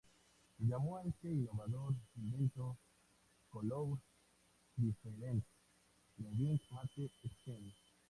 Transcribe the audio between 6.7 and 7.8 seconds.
matte scheme.